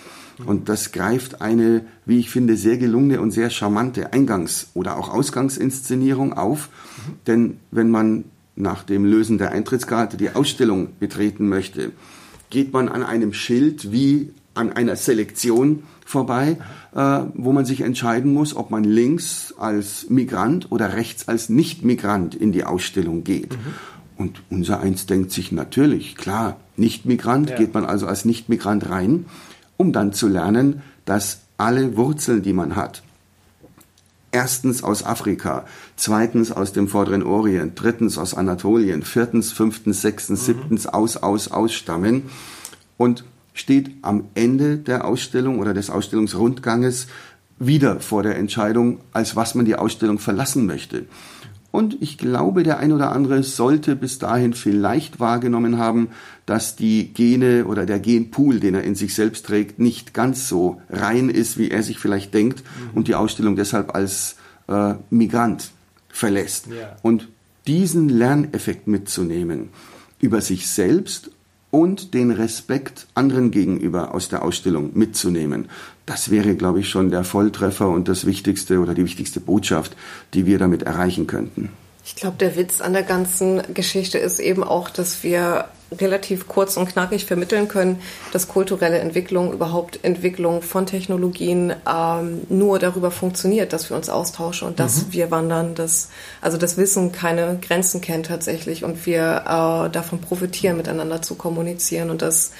Und 0.45 0.69
das 0.69 0.91
greift 0.91 1.41
eine, 1.41 1.83
wie 2.05 2.19
ich 2.19 2.29
finde, 2.29 2.57
sehr 2.57 2.77
gelungene 2.77 3.21
und 3.21 3.31
sehr 3.31 3.49
charmante 3.49 4.13
Eingangs- 4.13 4.67
oder 4.75 4.97
auch 4.97 5.09
Ausgangsinszenierung 5.09 6.33
auf. 6.33 6.69
Denn 7.25 7.57
wenn 7.71 7.89
man 7.89 8.25
nach 8.55 8.83
dem 8.83 9.05
Lösen 9.05 9.37
der 9.37 9.51
Eintrittskarte 9.51 10.17
die 10.17 10.31
Ausstellung 10.31 10.89
betreten 10.99 11.47
möchte, 11.47 11.91
geht 12.49 12.73
man 12.73 12.89
an 12.89 13.03
einem 13.03 13.33
Schild 13.33 13.91
wie 13.91 14.31
an 14.53 14.73
einer 14.73 14.95
Selektion 14.95 15.83
vorbei, 16.05 16.57
äh, 16.93 17.21
wo 17.33 17.53
man 17.53 17.65
sich 17.65 17.81
entscheiden 17.81 18.33
muss, 18.33 18.55
ob 18.55 18.69
man 18.69 18.83
links 18.83 19.53
als 19.57 20.09
Migrant 20.09 20.71
oder 20.71 20.93
rechts 20.93 21.27
als 21.27 21.49
Nicht-Migrant 21.49 22.35
in 22.35 22.51
die 22.51 22.65
Ausstellung 22.65 23.23
geht. 23.23 23.53
Mhm. 23.53 23.73
Und 24.17 24.43
unser 24.49 24.81
Eins 24.81 25.05
denkt 25.05 25.31
sich 25.31 25.51
natürlich, 25.51 26.15
klar, 26.15 26.57
Nicht-Migrant, 26.75 27.51
ja. 27.51 27.55
geht 27.55 27.73
man 27.73 27.85
also 27.85 28.07
als 28.07 28.25
Nicht-Migrant 28.25 28.89
rein, 28.89 29.25
um 29.77 29.93
dann 29.93 30.13
zu 30.13 30.27
lernen, 30.27 30.81
dass 31.05 31.39
alle 31.57 31.95
Wurzeln, 31.95 32.43
die 32.43 32.53
man 32.53 32.75
hat, 32.75 33.03
Erstens 34.31 34.83
aus 34.83 35.05
Afrika, 35.05 35.65
zweitens 35.97 36.51
aus 36.53 36.71
dem 36.71 36.87
Vorderen 36.87 37.21
Orient, 37.21 37.73
drittens 37.75 38.17
aus 38.17 38.33
Anatolien, 38.33 39.03
viertens, 39.03 39.51
fünftens, 39.51 40.01
sechstens, 40.01 40.41
mhm. 40.41 40.45
siebtens 40.45 40.87
aus, 40.87 41.17
aus, 41.17 41.51
ausstammen 41.51 42.23
und 42.97 43.25
steht 43.53 43.91
am 44.01 44.25
Ende 44.33 44.77
der 44.77 45.05
Ausstellung 45.05 45.59
oder 45.59 45.73
des 45.73 45.89
Ausstellungsrundganges 45.89 47.07
wieder 47.59 47.99
vor 47.99 48.23
der 48.23 48.37
Entscheidung, 48.37 48.99
als 49.11 49.35
was 49.35 49.53
man 49.53 49.65
die 49.65 49.75
Ausstellung 49.75 50.17
verlassen 50.17 50.65
möchte. 50.65 51.05
Und 51.71 51.97
ich 52.01 52.17
glaube, 52.17 52.63
der 52.63 52.79
ein 52.79 52.91
oder 52.91 53.11
andere 53.13 53.43
sollte 53.43 53.95
bis 53.95 54.19
dahin 54.19 54.53
vielleicht 54.53 55.19
wahrgenommen 55.19 55.77
haben, 55.77 56.09
dass 56.45 56.75
die 56.75 57.13
Gene 57.13 57.65
oder 57.65 57.85
der 57.85 57.99
Genpool, 57.99 58.59
den 58.59 58.75
er 58.75 58.83
in 58.83 58.95
sich 58.95 59.15
selbst 59.15 59.45
trägt, 59.45 59.79
nicht 59.79 60.13
ganz 60.13 60.49
so 60.49 60.81
rein 60.89 61.29
ist, 61.29 61.57
wie 61.57 61.71
er 61.71 61.81
sich 61.81 61.97
vielleicht 61.97 62.33
denkt 62.33 62.63
mhm. 62.63 62.97
und 62.97 63.07
die 63.07 63.15
Ausstellung 63.15 63.55
deshalb 63.55 63.95
als 63.95 64.35
äh, 64.67 64.95
Migrant 65.09 65.71
verlässt. 66.09 66.67
Ja. 66.67 66.97
Und 67.01 67.29
diesen 67.67 68.09
Lerneffekt 68.09 68.87
mitzunehmen 68.87 69.69
über 70.19 70.41
sich 70.41 70.67
selbst 70.67 71.31
und 71.71 72.13
den 72.13 72.31
Respekt 72.31 73.07
anderen 73.15 73.49
gegenüber 73.49 74.13
aus 74.13 74.29
der 74.29 74.43
Ausstellung 74.43 74.91
mitzunehmen. 74.93 75.69
Das 76.05 76.29
wäre, 76.29 76.55
glaube 76.55 76.81
ich, 76.81 76.89
schon 76.89 77.09
der 77.09 77.23
Volltreffer 77.23 77.89
und 77.89 78.07
das 78.07 78.25
Wichtigste 78.25 78.79
oder 78.79 78.93
die 78.93 79.05
wichtigste 79.05 79.39
Botschaft, 79.39 79.95
die 80.33 80.45
wir 80.45 80.59
damit 80.59 80.83
erreichen 80.83 81.27
könnten. 81.27 81.69
Ich 82.03 82.15
glaube, 82.15 82.37
der 82.37 82.55
Witz 82.55 82.81
an 82.81 82.93
der 82.93 83.03
ganzen 83.03 83.61
Geschichte 83.73 84.17
ist 84.17 84.39
eben 84.39 84.63
auch, 84.63 84.89
dass 84.89 85.23
wir 85.23 85.65
relativ 85.99 86.47
kurz 86.47 86.77
und 86.77 86.87
knackig 86.87 87.25
vermitteln 87.25 87.67
können, 87.67 88.01
dass 88.31 88.47
kulturelle 88.47 88.99
Entwicklung, 88.99 89.51
überhaupt 89.51 89.99
Entwicklung 90.03 90.61
von 90.61 90.85
Technologien 90.85 91.73
ähm, 91.89 92.41
nur 92.49 92.79
darüber 92.79 93.11
funktioniert, 93.11 93.73
dass 93.73 93.89
wir 93.89 93.97
uns 93.97 94.09
austauschen 94.09 94.69
und 94.69 94.79
dass 94.79 95.07
mhm. 95.07 95.13
wir 95.13 95.31
wandern, 95.31 95.75
dass 95.75 96.09
also 96.39 96.57
das 96.57 96.77
Wissen 96.77 97.11
keine 97.11 97.57
Grenzen 97.61 97.99
kennt 97.99 98.27
tatsächlich 98.27 98.83
und 98.85 99.05
wir 99.05 99.43
äh, 99.45 99.89
davon 99.89 100.21
profitieren, 100.21 100.77
miteinander 100.77 101.21
zu 101.21 101.35
kommunizieren 101.35 102.09
und 102.09 102.21
das 102.21 102.51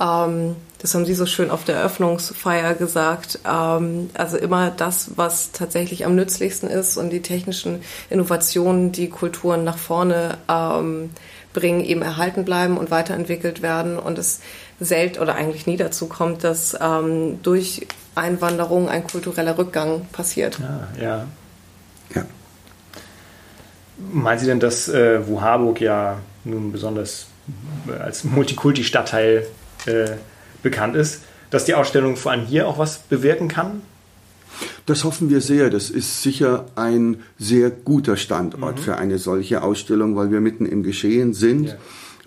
ähm, 0.00 0.56
das 0.78 0.94
haben 0.94 1.06
Sie 1.06 1.14
so 1.14 1.24
schön 1.24 1.50
auf 1.50 1.64
der 1.64 1.76
Eröffnungsfeier 1.76 2.74
gesagt. 2.74 3.38
Ähm, 3.50 4.10
also 4.14 4.36
immer 4.36 4.70
das, 4.70 5.12
was 5.16 5.52
tatsächlich 5.52 6.04
am 6.04 6.14
nützlichsten 6.14 6.68
ist 6.68 6.98
und 6.98 7.10
die 7.10 7.22
technischen 7.22 7.80
Innovationen, 8.10 8.92
die 8.92 9.08
Kulturen 9.08 9.64
nach 9.64 9.78
vorne 9.78 10.36
ähm, 10.48 11.10
bringen, 11.54 11.82
eben 11.82 12.02
erhalten 12.02 12.44
bleiben 12.44 12.76
und 12.76 12.90
weiterentwickelt 12.90 13.62
werden 13.62 13.98
und 13.98 14.18
es 14.18 14.40
selten 14.78 15.20
oder 15.20 15.36
eigentlich 15.36 15.66
nie 15.66 15.76
dazu 15.78 16.06
kommt, 16.06 16.44
dass 16.44 16.76
ähm, 16.78 17.38
durch 17.42 17.86
Einwanderung 18.14 18.88
ein 18.88 19.06
kultureller 19.06 19.56
Rückgang 19.56 20.06
passiert. 20.12 20.58
Ja, 20.58 21.02
ja. 21.02 21.26
ja. 22.14 22.24
Meinen 24.12 24.38
Sie 24.38 24.46
denn, 24.46 24.60
dass 24.60 24.88
äh, 24.88 25.26
Wuhaburg 25.26 25.80
ja 25.80 26.18
nun 26.44 26.72
besonders 26.72 27.28
als 28.00 28.24
Multikulti-Stadtteil 28.24 29.46
äh, 29.86 30.12
bekannt 30.62 30.96
ist, 30.96 31.22
dass 31.50 31.64
die 31.64 31.74
Ausstellung 31.74 32.16
vor 32.16 32.32
allem 32.32 32.46
hier 32.46 32.66
auch 32.66 32.78
was 32.78 32.98
bewirken 32.98 33.48
kann? 33.48 33.82
Das 34.86 35.04
hoffen 35.04 35.30
wir 35.30 35.40
sehr. 35.40 35.70
Das 35.70 35.90
ist 35.90 36.22
sicher 36.22 36.66
ein 36.76 37.18
sehr 37.38 37.70
guter 37.70 38.16
Standort 38.16 38.78
mhm. 38.78 38.82
für 38.82 38.96
eine 38.96 39.18
solche 39.18 39.62
Ausstellung, 39.62 40.16
weil 40.16 40.30
wir 40.30 40.40
mitten 40.40 40.66
im 40.66 40.82
Geschehen 40.82 41.34
sind. 41.34 41.68
Ja. 41.68 41.76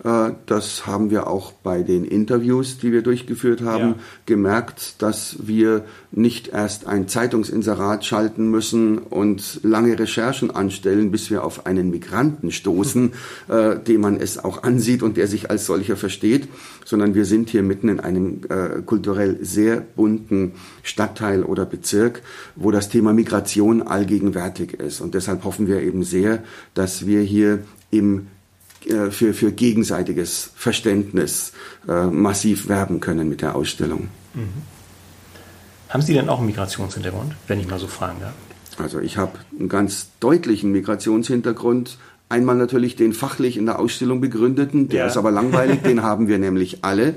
Äh, 0.04 0.30
das 0.46 0.86
haben 0.86 1.10
wir 1.10 1.26
auch 1.26 1.52
bei 1.52 1.82
den 1.82 2.04
Interviews, 2.04 2.78
die 2.78 2.92
wir 2.92 3.02
durchgeführt 3.02 3.62
haben, 3.62 3.88
ja. 3.88 3.94
gemerkt, 4.26 5.02
dass 5.02 5.36
wir 5.46 5.84
nicht 6.10 6.48
erst 6.48 6.86
ein 6.86 7.08
Zeitungsinserat 7.08 8.04
schalten 8.04 8.50
müssen 8.50 8.98
und 8.98 9.60
lange 9.62 9.98
Recherchen 9.98 10.50
anstellen, 10.50 11.10
bis 11.10 11.30
wir 11.30 11.44
auf 11.44 11.66
einen 11.66 11.90
Migranten 11.90 12.50
stoßen, 12.50 13.12
äh, 13.48 13.78
dem 13.78 14.00
man 14.00 14.16
es 14.16 14.42
auch 14.42 14.62
ansieht 14.62 15.02
und 15.02 15.16
der 15.16 15.26
sich 15.26 15.50
als 15.50 15.66
solcher 15.66 15.96
versteht, 15.96 16.48
sondern 16.84 17.14
wir 17.14 17.24
sind 17.24 17.50
hier 17.50 17.62
mitten 17.62 17.88
in 17.88 18.00
einem 18.00 18.40
äh, 18.48 18.82
kulturell 18.82 19.38
sehr 19.42 19.80
bunten 19.80 20.52
Stadtteil 20.82 21.42
oder 21.42 21.66
Bezirk, 21.66 22.22
wo 22.56 22.70
das 22.70 22.88
Thema 22.88 23.12
Migration 23.12 23.82
allgegenwärtig 23.82 24.74
ist. 24.74 25.00
Und 25.00 25.14
deshalb 25.14 25.44
hoffen 25.44 25.66
wir 25.66 25.82
eben 25.82 26.04
sehr, 26.04 26.42
dass 26.74 27.06
wir 27.06 27.20
hier 27.20 27.60
im 27.90 28.28
für, 29.10 29.34
für 29.34 29.52
gegenseitiges 29.52 30.50
Verständnis 30.54 31.52
äh, 31.88 32.06
massiv 32.06 32.68
werben 32.68 33.00
können 33.00 33.28
mit 33.28 33.42
der 33.42 33.56
Ausstellung. 33.56 34.08
Mhm. 34.34 34.48
Haben 35.88 36.02
Sie 36.02 36.14
denn 36.14 36.28
auch 36.28 36.38
einen 36.38 36.46
Migrationshintergrund, 36.46 37.34
wenn 37.46 37.60
ich 37.60 37.68
mal 37.68 37.78
so 37.78 37.86
fragen 37.86 38.20
darf? 38.20 38.34
Also 38.78 39.00
ich 39.00 39.16
habe 39.16 39.32
einen 39.58 39.68
ganz 39.68 40.10
deutlichen 40.20 40.70
Migrationshintergrund. 40.70 41.98
Einmal 42.28 42.56
natürlich 42.56 42.94
den 42.94 43.12
fachlich 43.12 43.56
in 43.56 43.66
der 43.66 43.78
Ausstellung 43.78 44.20
begründeten, 44.20 44.88
der 44.88 45.00
ja. 45.00 45.06
ist 45.06 45.16
aber 45.16 45.30
langweilig, 45.30 45.82
den 45.82 46.02
haben 46.02 46.28
wir 46.28 46.38
nämlich 46.38 46.84
alle. 46.84 47.14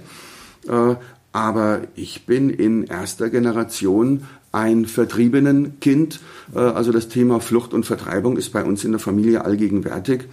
Äh, 0.68 0.96
aber 1.34 1.82
ich 1.96 2.26
bin 2.26 2.50
in 2.50 2.84
erster 2.84 3.30
Generation 3.30 4.26
ein 4.52 4.86
vertriebenen 4.86 5.80
Kind. 5.80 6.20
Äh, 6.54 6.60
also 6.60 6.92
das 6.92 7.08
Thema 7.10 7.40
Flucht 7.40 7.74
und 7.74 7.86
Vertreibung 7.86 8.38
ist 8.38 8.52
bei 8.52 8.64
uns 8.64 8.84
in 8.84 8.92
der 8.92 9.00
Familie 9.00 9.46
allgegenwärtig. 9.46 10.26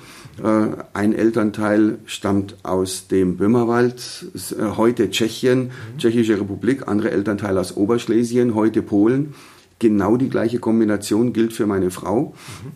Äh, 0.42 0.68
ein 0.92 1.12
Elternteil 1.12 1.98
stammt 2.06 2.56
aus 2.62 3.08
dem 3.08 3.36
Böhmerwald, 3.36 4.26
äh, 4.34 4.76
heute 4.76 5.10
Tschechien, 5.10 5.64
mhm. 5.64 5.98
Tschechische 5.98 6.40
Republik, 6.40 6.88
andere 6.88 7.10
Elternteil 7.10 7.58
aus 7.58 7.76
Oberschlesien, 7.76 8.54
heute 8.54 8.82
Polen. 8.82 9.34
Genau 9.78 10.16
die 10.16 10.28
gleiche 10.28 10.58
Kombination 10.58 11.32
gilt 11.32 11.52
für 11.52 11.66
meine 11.66 11.90
Frau. 11.90 12.34
Mhm. 12.64 12.72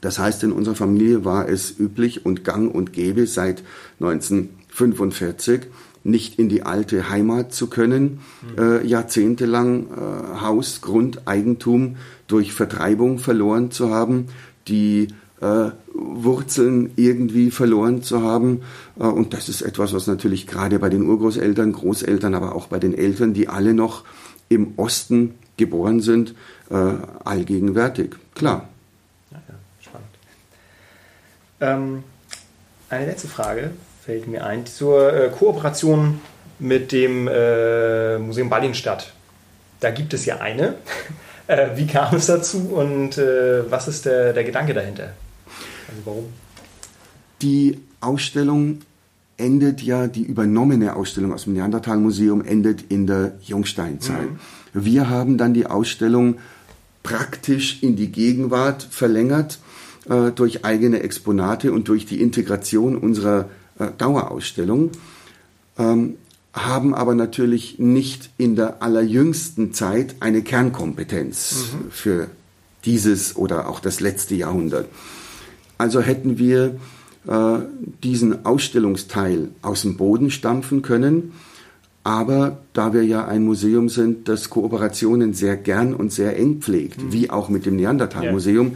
Das 0.00 0.18
heißt, 0.18 0.44
in 0.44 0.52
unserer 0.52 0.76
Familie 0.76 1.24
war 1.24 1.48
es 1.48 1.78
üblich 1.78 2.24
und 2.24 2.44
gang 2.44 2.72
und 2.72 2.92
gäbe 2.92 3.26
seit 3.26 3.62
19 3.98 4.50
45 4.68 5.62
nicht 6.04 6.38
in 6.38 6.48
die 6.48 6.62
alte 6.62 7.10
Heimat 7.10 7.52
zu 7.52 7.66
können, 7.66 8.20
äh, 8.56 8.86
jahrzehntelang 8.86 9.88
äh, 9.88 10.40
Haus, 10.40 10.80
Grund, 10.80 11.26
Eigentum 11.26 11.96
durch 12.28 12.52
Vertreibung 12.52 13.18
verloren 13.18 13.70
zu 13.70 13.90
haben, 13.90 14.26
die 14.68 15.08
äh, 15.40 15.70
Wurzeln 15.94 16.92
irgendwie 16.96 17.50
verloren 17.50 18.02
zu 18.02 18.22
haben. 18.22 18.62
Äh, 18.98 19.04
und 19.04 19.34
das 19.34 19.48
ist 19.48 19.62
etwas, 19.62 19.92
was 19.92 20.06
natürlich 20.06 20.46
gerade 20.46 20.78
bei 20.78 20.88
den 20.88 21.02
Urgroßeltern, 21.02 21.72
Großeltern, 21.72 22.34
aber 22.34 22.54
auch 22.54 22.66
bei 22.66 22.78
den 22.78 22.96
Eltern, 22.96 23.34
die 23.34 23.48
alle 23.48 23.74
noch 23.74 24.04
im 24.48 24.74
Osten 24.76 25.34
geboren 25.56 26.00
sind, 26.00 26.34
äh, 26.70 26.74
allgegenwärtig. 27.24 28.14
Klar. 28.34 28.68
Ja, 29.30 29.38
ja, 29.48 29.54
spannend. 29.80 30.08
Ähm, 31.60 32.04
eine 32.88 33.06
letzte 33.06 33.28
Frage 33.28 33.72
fällt 34.04 34.26
mir 34.26 34.46
ein 34.46 34.64
zur 34.64 35.12
äh, 35.12 35.28
Kooperation 35.28 36.20
mit 36.58 36.92
dem 36.92 37.28
äh, 37.28 38.18
Museum 38.18 38.48
Ballinstadt. 38.48 39.12
Da 39.80 39.90
gibt 39.90 40.14
es 40.14 40.24
ja 40.24 40.38
eine. 40.38 40.74
Äh, 41.50 41.78
wie 41.78 41.86
kam 41.86 42.14
es 42.14 42.26
dazu 42.26 42.74
und 42.74 43.16
was 43.16 43.88
ist 43.88 44.04
der, 44.04 44.34
der 44.34 44.44
Gedanke 44.44 44.74
dahinter? 44.74 45.14
Also 45.88 46.00
warum? 46.04 46.24
Die 47.42 47.78
Ausstellung 48.00 48.80
endet 49.36 49.82
ja, 49.82 50.08
die 50.08 50.22
übernommene 50.22 50.96
Ausstellung 50.96 51.32
aus 51.32 51.44
dem 51.44 51.54
Neandertal-Museum 51.54 52.44
endet 52.44 52.82
in 52.88 53.06
der 53.06 53.38
Jungsteinzeit. 53.42 54.30
Mhm. 54.30 54.38
Wir 54.74 55.08
haben 55.08 55.38
dann 55.38 55.54
die 55.54 55.66
Ausstellung 55.66 56.38
praktisch 57.02 57.82
in 57.82 57.96
die 57.96 58.08
Gegenwart 58.08 58.82
verlängert 58.82 59.60
äh, 60.08 60.32
durch 60.32 60.64
eigene 60.64 61.00
Exponate 61.00 61.72
und 61.72 61.88
durch 61.88 62.04
die 62.04 62.20
Integration 62.20 62.96
unserer 62.96 63.48
äh, 63.78 63.88
Dauerausstellung, 63.96 64.90
ähm, 65.78 66.16
haben 66.52 66.94
aber 66.94 67.14
natürlich 67.14 67.78
nicht 67.78 68.30
in 68.36 68.56
der 68.56 68.82
allerjüngsten 68.82 69.72
Zeit 69.72 70.16
eine 70.20 70.42
Kernkompetenz 70.42 71.72
mhm. 71.72 71.90
für 71.90 72.30
dieses 72.84 73.36
oder 73.36 73.68
auch 73.68 73.80
das 73.80 74.00
letzte 74.00 74.34
Jahrhundert. 74.34 74.88
Also 75.78 76.00
hätten 76.00 76.38
wir 76.38 76.76
äh, 77.26 77.58
diesen 78.02 78.44
Ausstellungsteil 78.44 79.48
aus 79.62 79.82
dem 79.82 79.96
Boden 79.96 80.30
stampfen 80.30 80.82
können, 80.82 81.32
aber 82.04 82.58
da 82.72 82.94
wir 82.94 83.04
ja 83.04 83.26
ein 83.26 83.44
Museum 83.44 83.88
sind, 83.88 84.28
das 84.28 84.50
Kooperationen 84.50 85.34
sehr 85.34 85.56
gern 85.56 85.94
und 85.94 86.12
sehr 86.12 86.36
eng 86.38 86.60
pflegt, 86.60 87.02
mhm. 87.02 87.12
wie 87.12 87.30
auch 87.30 87.48
mit 87.48 87.66
dem 87.66 87.76
Neandertal-Museum, 87.76 88.72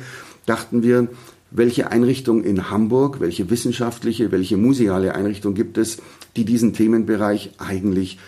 dachten 0.46 0.82
wir, 0.82 1.08
welche 1.50 1.90
Einrichtung 1.90 2.44
in 2.44 2.70
Hamburg, 2.70 3.20
welche 3.20 3.50
wissenschaftliche, 3.50 4.32
welche 4.32 4.56
museale 4.56 5.14
Einrichtung 5.14 5.54
gibt 5.54 5.78
es, 5.78 5.98
die 6.36 6.44
diesen 6.44 6.72
Themenbereich 6.72 7.52
eigentlich 7.58 8.18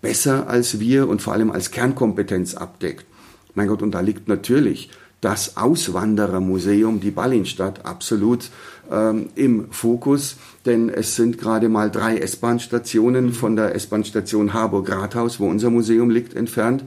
besser 0.00 0.48
als 0.48 0.80
wir 0.80 1.08
und 1.08 1.22
vor 1.22 1.32
allem 1.32 1.50
als 1.50 1.70
Kernkompetenz 1.70 2.54
abdeckt. 2.54 3.06
Mein 3.54 3.68
Gott, 3.68 3.82
und 3.82 3.92
da 3.92 4.00
liegt 4.00 4.28
natürlich 4.28 4.90
das 5.20 5.56
Auswanderermuseum, 5.56 7.00
die 7.00 7.10
Ballinstadt, 7.10 7.84
absolut 7.86 8.50
ähm, 8.90 9.30
im 9.34 9.70
Fokus, 9.70 10.36
denn 10.66 10.88
es 10.88 11.16
sind 11.16 11.38
gerade 11.38 11.68
mal 11.68 11.90
drei 11.90 12.18
S-Bahn-Stationen 12.18 13.32
von 13.32 13.56
der 13.56 13.74
S-Bahn-Station 13.74 14.52
Harburg-Rathaus, 14.52 15.40
wo 15.40 15.48
unser 15.48 15.70
Museum 15.70 16.10
liegt, 16.10 16.34
entfernt, 16.34 16.84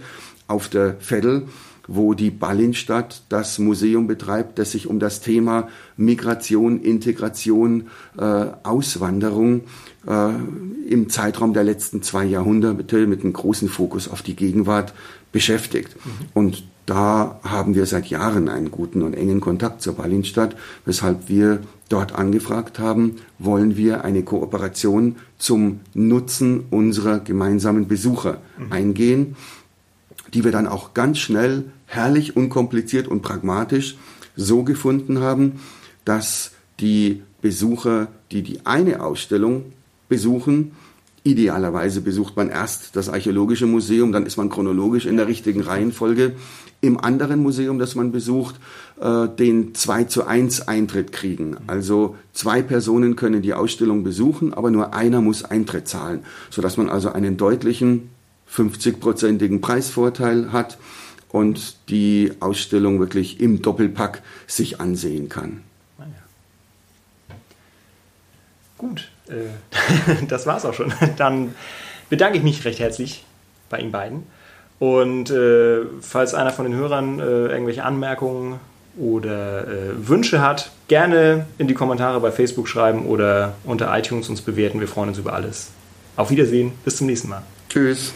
auf 0.48 0.68
der 0.68 0.96
Veddel 1.00 1.48
wo 1.92 2.14
die 2.14 2.30
Ballinstadt 2.30 3.24
das 3.30 3.58
Museum 3.58 4.06
betreibt, 4.06 4.60
das 4.60 4.72
sich 4.74 4.86
um 4.86 5.00
das 5.00 5.22
Thema 5.22 5.70
Migration, 5.98 6.82
Integration, 6.82 7.88
äh, 8.16 8.46
Auswanderung 8.62 9.62
äh, 10.08 10.30
im 10.88 11.10
Zeitraum 11.10 11.54
der 11.54 11.64
letzten 11.64 12.04
zwei 12.04 12.26
Jahrhunderte 12.26 13.08
mit 13.08 13.22
einem 13.22 13.34
großen 13.34 13.70
Fokus 13.70 14.08
auf 14.08 14.22
die 14.22 14.36
Gegenwart 14.36 14.94
beschäftigt. 15.32 15.96
Mhm. 15.96 16.12
Und 16.36 16.64
da 16.90 17.40
haben 17.44 17.76
wir 17.76 17.86
seit 17.86 18.08
Jahren 18.08 18.50
einen 18.50 18.72
guten 18.72 19.04
und 19.04 19.14
engen 19.14 19.42
Kontakt 19.42 19.84
zur 19.84 19.94
Ballinstadt, 19.94 20.56
weshalb 20.86 21.30
wir 21.30 21.60
dort 21.88 22.16
angefragt 22.16 22.80
haben, 22.80 23.18
wollen 23.38 23.78
wir 23.78 24.04
eine 24.04 24.24
Kooperation 24.24 25.18
zum 25.38 25.82
Nutzen 25.94 26.64
unserer 26.72 27.20
gemeinsamen 27.20 27.88
Besucher 27.88 28.40
mhm. 28.58 28.72
eingehen, 28.72 29.36
die 30.34 30.44
wir 30.44 30.52
dann 30.52 30.66
auch 30.66 30.96
ganz 30.96 31.20
schnell 31.20 31.66
herrlich, 31.86 32.36
unkompliziert 32.36 33.08
und 33.08 33.22
pragmatisch 33.22 33.96
so 34.36 34.64
gefunden 34.64 35.20
haben, 35.20 35.60
dass 36.06 36.54
die 36.80 37.22
Besucher, 37.40 38.08
die 38.32 38.42
die 38.42 38.66
eine 38.66 39.02
Ausstellung 39.02 39.66
besuchen, 40.08 40.72
idealerweise 41.24 42.02
besucht 42.02 42.36
man 42.36 42.50
erst 42.50 42.96
das 42.96 43.10
Archäologische 43.10 43.66
Museum, 43.66 44.12
dann 44.12 44.26
ist 44.26 44.38
man 44.38 44.50
chronologisch 44.50 45.06
in 45.06 45.18
der 45.18 45.28
richtigen 45.28 45.62
Reihenfolge. 45.62 46.34
Im 46.82 47.00
anderen 47.00 47.42
Museum, 47.42 47.78
das 47.78 47.96
man 47.96 48.12
besucht, 48.12 48.56
äh, 49.02 49.28
den 49.28 49.76
2 49.76 50.06
zu 50.06 50.26
1 50.26 50.68
Eintritt 50.68 51.12
kriegen. 51.12 51.58
Also 51.68 52.16
zwei 52.34 52.62
Personen 52.62 53.16
können 53.16 53.42
die 53.42 53.54
Ausstellung 53.54 54.04
besuchen, 54.04 54.54
aber 54.54 54.72
nur 54.72 54.94
einer 54.94 55.22
muss 55.22 55.44
Eintritt 55.44 55.88
zahlen, 55.88 56.22
sodass 56.50 56.78
man 56.78 56.90
also 56.90 57.12
einen 57.12 57.36
deutlichen 57.36 58.10
50-prozentigen 58.50 59.62
Preisvorteil 59.62 60.52
hat 60.52 60.78
und 61.32 61.76
die 61.90 62.32
Ausstellung 62.40 63.00
wirklich 63.00 63.40
im 63.40 63.62
Doppelpack 63.62 64.22
sich 64.48 64.80
ansehen 64.80 65.30
kann. 65.30 65.62
Gut, 68.78 69.12
das 70.28 70.46
war's 70.46 70.66
auch 70.66 70.74
schon. 70.74 70.94
Dann 71.18 71.56
bedanke 72.10 72.38
ich 72.38 72.44
mich 72.44 72.64
recht 72.66 72.80
herzlich 72.80 73.24
bei 73.70 73.80
Ihnen 73.80 73.92
beiden. 73.92 74.24
Und 74.80 75.30
äh, 75.30 75.82
falls 76.02 76.34
einer 76.34 76.52
von 76.52 76.66
den 76.66 76.74
Hörern 76.74 77.20
äh, 77.20 77.24
irgendwelche 77.24 77.84
Anmerkungen 77.84 78.60
oder 78.98 79.68
äh, 79.68 80.08
Wünsche 80.08 80.42
hat, 80.42 80.72
gerne 80.88 81.46
in 81.58 81.68
die 81.68 81.74
Kommentare 81.74 82.20
bei 82.20 82.32
Facebook 82.32 82.68
schreiben 82.68 83.06
oder 83.06 83.56
unter 83.66 83.96
iTunes 83.98 84.30
uns 84.30 84.42
bewerten. 84.42 84.80
Wir 84.80 84.88
freuen 84.88 85.10
uns 85.10 85.18
über 85.18 85.34
alles. 85.34 85.72
Auf 86.16 86.32
Wiedersehen, 86.32 86.72
bis 86.86 86.98
zum 86.98 87.08
nächsten 87.08 87.30
Mal. 87.30 87.44
Tschüss. 87.70 88.14